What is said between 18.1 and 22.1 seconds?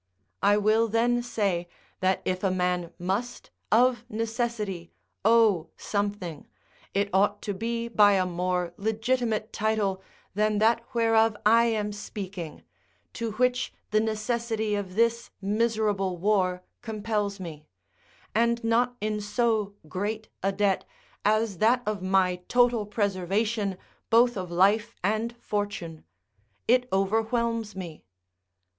and not in so great a debt as that of